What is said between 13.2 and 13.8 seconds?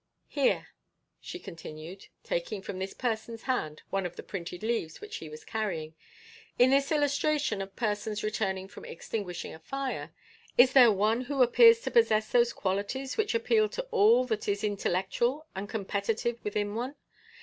appeal